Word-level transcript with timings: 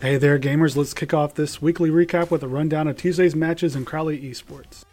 Hey 0.00 0.16
there, 0.16 0.38
gamers. 0.38 0.76
Let's 0.76 0.94
kick 0.94 1.12
off 1.12 1.34
this 1.34 1.60
weekly 1.60 1.90
recap 1.90 2.30
with 2.30 2.44
a 2.44 2.48
rundown 2.48 2.86
of 2.86 2.96
Tuesday's 2.96 3.34
matches 3.34 3.74
in 3.74 3.84
Crowley 3.84 4.16
Esports. 4.16 4.84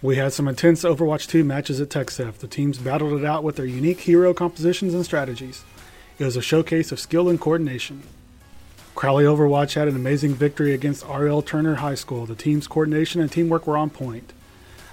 We 0.00 0.16
had 0.16 0.32
some 0.32 0.48
intense 0.48 0.84
Overwatch 0.84 1.28
2 1.28 1.44
matches 1.44 1.82
at 1.82 1.90
TechSef. 1.90 2.38
The 2.38 2.48
teams 2.48 2.78
battled 2.78 3.20
it 3.20 3.26
out 3.26 3.44
with 3.44 3.56
their 3.56 3.66
unique 3.66 4.00
hero 4.00 4.32
compositions 4.32 4.94
and 4.94 5.04
strategies. 5.04 5.64
It 6.18 6.24
was 6.24 6.38
a 6.38 6.40
showcase 6.40 6.92
of 6.92 6.98
skill 6.98 7.28
and 7.28 7.38
coordination. 7.38 8.04
Crowley 8.94 9.24
Overwatch 9.24 9.74
had 9.74 9.86
an 9.86 9.96
amazing 9.96 10.32
victory 10.32 10.72
against 10.72 11.06
RL 11.06 11.42
Turner 11.42 11.74
High 11.74 11.96
School. 11.96 12.24
The 12.24 12.34
team's 12.34 12.66
coordination 12.66 13.20
and 13.20 13.30
teamwork 13.30 13.66
were 13.66 13.76
on 13.76 13.90
point. 13.90 14.32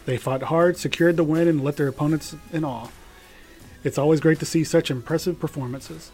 They 0.04 0.18
fought 0.18 0.43
hard, 0.43 0.75
secured 0.75 1.16
the 1.16 1.23
win, 1.23 1.48
and 1.48 1.64
let 1.64 1.78
their 1.78 1.88
opponents 1.88 2.36
in 2.52 2.66
awe. 2.66 2.89
It's 3.86 3.98
always 3.98 4.20
great 4.20 4.39
to 4.39 4.46
see 4.46 4.66
such 4.66 4.91
impressive 4.91 5.39
performances. 5.39 6.12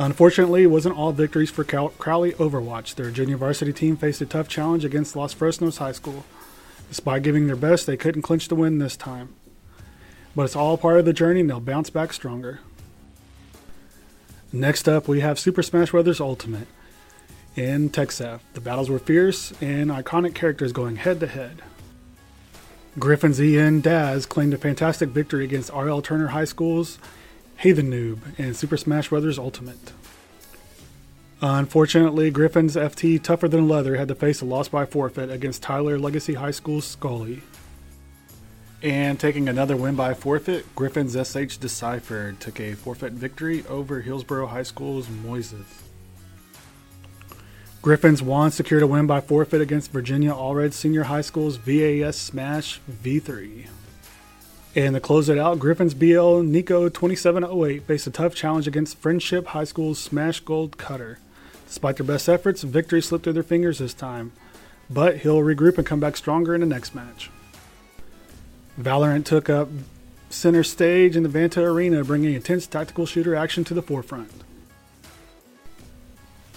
Unfortunately, 0.00 0.62
it 0.62 0.68
wasn't 0.68 0.96
all 0.96 1.12
victories 1.12 1.50
for 1.50 1.62
Crowley 1.62 2.32
Overwatch. 2.32 2.94
Their 2.94 3.10
junior 3.10 3.36
varsity 3.36 3.74
team 3.74 3.98
faced 3.98 4.22
a 4.22 4.26
tough 4.26 4.48
challenge 4.48 4.82
against 4.82 5.14
Los 5.14 5.34
Fresnos 5.34 5.76
High 5.76 5.92
School. 5.92 6.24
Despite 6.88 7.22
giving 7.22 7.46
their 7.46 7.54
best, 7.54 7.86
they 7.86 7.98
couldn't 7.98 8.22
clinch 8.22 8.48
the 8.48 8.54
win 8.54 8.78
this 8.78 8.96
time. 8.96 9.34
But 10.34 10.44
it's 10.44 10.56
all 10.56 10.78
part 10.78 10.98
of 10.98 11.04
the 11.04 11.12
journey 11.12 11.40
and 11.40 11.50
they'll 11.50 11.60
bounce 11.60 11.90
back 11.90 12.14
stronger. 12.14 12.60
Next 14.54 14.88
up, 14.88 15.06
we 15.06 15.20
have 15.20 15.38
Super 15.38 15.62
Smash 15.62 15.90
Bros. 15.90 16.18
Ultimate 16.18 16.66
in 17.54 17.90
TechSef. 17.90 18.40
The 18.54 18.60
battles 18.62 18.88
were 18.88 18.98
fierce 18.98 19.52
and 19.60 19.90
iconic 19.90 20.34
characters 20.34 20.72
going 20.72 20.96
head 20.96 21.20
to 21.20 21.26
head. 21.26 21.60
Griffin's 22.98 23.40
Ian 23.40 23.82
Daz 23.82 24.24
claimed 24.24 24.54
a 24.54 24.58
fantastic 24.58 25.10
victory 25.10 25.44
against 25.44 25.70
RL 25.74 26.00
Turner 26.00 26.28
High 26.28 26.46
School's 26.46 26.98
Heathen 27.60 27.90
Noob 27.90 28.20
and 28.38 28.56
Super 28.56 28.78
Smash 28.78 29.10
Bros. 29.10 29.38
Ultimate. 29.38 29.92
Unfortunately, 31.42 32.30
Griffin's 32.30 32.74
FT 32.74 33.22
Tougher 33.22 33.48
Than 33.48 33.68
Leather 33.68 33.96
had 33.96 34.08
to 34.08 34.14
face 34.14 34.40
a 34.40 34.46
loss 34.46 34.68
by 34.68 34.86
forfeit 34.86 35.30
against 35.30 35.62
Tyler 35.62 35.98
Legacy 35.98 36.34
High 36.34 36.52
School's 36.52 36.86
Scully. 36.86 37.42
And 38.82 39.20
taking 39.20 39.46
another 39.46 39.76
win 39.76 39.94
by 39.94 40.14
forfeit, 40.14 40.74
Griffin's 40.74 41.12
SH 41.12 41.58
Deciphered 41.58 42.40
took 42.40 42.58
a 42.58 42.72
forfeit 42.72 43.12
victory 43.12 43.62
over 43.68 44.00
Hillsboro 44.00 44.46
High 44.46 44.62
School's 44.62 45.08
Moises. 45.08 45.82
Griffin's 47.82 48.22
Juan 48.22 48.50
secured 48.50 48.82
a 48.82 48.86
win 48.86 49.06
by 49.06 49.20
forfeit 49.20 49.60
against 49.60 49.92
Virginia 49.92 50.32
Allred 50.32 50.72
Senior 50.72 51.04
High 51.04 51.20
School's 51.20 51.56
VAS 51.56 52.16
Smash 52.16 52.80
V3. 52.90 53.66
And 54.76 54.94
to 54.94 55.00
close 55.00 55.28
it 55.28 55.36
out, 55.36 55.58
Griffin's 55.58 55.94
BL 55.94 56.42
Nico 56.42 56.88
2708 56.88 57.82
faced 57.82 58.06
a 58.06 58.10
tough 58.10 58.36
challenge 58.36 58.68
against 58.68 58.98
Friendship 58.98 59.48
High 59.48 59.64
School's 59.64 59.98
Smash 59.98 60.40
Gold 60.40 60.78
Cutter. 60.78 61.18
Despite 61.66 61.96
their 61.96 62.06
best 62.06 62.28
efforts, 62.28 62.62
victory 62.62 63.02
slipped 63.02 63.24
through 63.24 63.32
their 63.32 63.42
fingers 63.42 63.78
this 63.78 63.94
time, 63.94 64.32
but 64.88 65.18
he'll 65.18 65.40
regroup 65.40 65.76
and 65.76 65.86
come 65.86 65.98
back 65.98 66.16
stronger 66.16 66.54
in 66.54 66.60
the 66.60 66.66
next 66.66 66.94
match. 66.94 67.30
Valorant 68.80 69.24
took 69.24 69.50
up 69.50 69.68
center 70.30 70.62
stage 70.62 71.16
in 71.16 71.24
the 71.24 71.28
Vanta 71.28 71.62
Arena, 71.62 72.04
bringing 72.04 72.34
intense 72.34 72.68
tactical 72.68 73.06
shooter 73.06 73.34
action 73.34 73.64
to 73.64 73.74
the 73.74 73.82
forefront. 73.82 74.30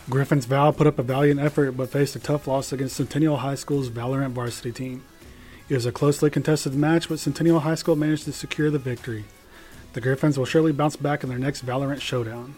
Griffin's 0.08 0.45
Val 0.45 0.72
put 0.73 0.86
up 0.86 1.00
a 1.00 1.03
valiant 1.03 1.39
effort 1.39 1.72
but 1.72 1.89
faced 1.89 2.16
a 2.16 2.20
tough 2.20 2.45
loss 2.45 2.72
against 2.72 2.98
Centennial 2.98 3.38
High 3.38 3.55
School's 3.55 3.89
Valorant 3.89 4.31
varsity 4.31 4.72
team. 4.72 5.03
It 5.73 5.77
was 5.77 5.88
a 5.88 5.91
closely 5.91 6.29
contested 6.29 6.75
match, 6.75 7.09
but 7.09 7.17
Centennial 7.17 7.61
High 7.61 7.73
School 7.73 7.95
managed 7.95 8.25
to 8.25 8.31
secure 8.31 8.69
the 8.69 8.77
victory. 8.77 9.25
The 9.93 10.02
Griffins 10.02 10.38
will 10.38 10.45
surely 10.45 10.71
bounce 10.71 10.95
back 10.95 11.23
in 11.23 11.30
their 11.30 11.39
next 11.39 11.65
Valorant 11.65 11.99
showdown. 11.99 12.53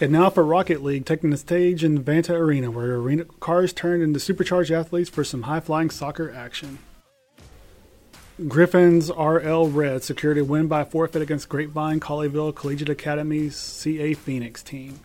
And 0.00 0.10
now 0.10 0.28
for 0.28 0.42
Rocket 0.42 0.82
League, 0.82 1.06
taking 1.06 1.30
the 1.30 1.36
stage 1.36 1.84
in 1.84 2.02
Vanta 2.02 2.30
Arena, 2.30 2.68
where 2.68 2.96
arena 2.96 3.26
cars 3.38 3.72
turned 3.72 4.02
into 4.02 4.18
supercharged 4.18 4.72
athletes 4.72 5.08
for 5.08 5.22
some 5.22 5.42
high 5.42 5.60
flying 5.60 5.88
soccer 5.88 6.32
action. 6.32 6.80
Griffins 8.48 9.08
RL 9.10 9.68
Red 9.68 10.02
secured 10.02 10.38
a 10.38 10.44
win 10.44 10.66
by 10.66 10.82
forfeit 10.82 11.22
against 11.22 11.48
Grapevine 11.48 12.00
Colleyville 12.00 12.56
Collegiate 12.56 12.88
Academy's 12.88 13.54
CA 13.54 14.14
Phoenix 14.14 14.64
team. 14.64 14.98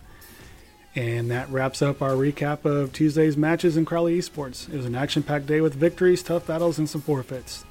And 0.96 1.30
that 1.30 1.50
wraps 1.50 1.82
up 1.82 2.00
our 2.00 2.12
recap 2.12 2.64
of 2.64 2.90
Tuesday's 2.92 3.36
matches 3.36 3.76
in 3.76 3.84
Crowley 3.84 4.18
Esports. 4.18 4.72
It 4.72 4.76
was 4.78 4.86
an 4.86 4.94
action 4.94 5.22
packed 5.22 5.46
day 5.46 5.60
with 5.60 5.74
victories, 5.74 6.22
tough 6.22 6.46
battles, 6.46 6.78
and 6.78 6.88
some 6.88 7.02
forfeits. 7.02 7.64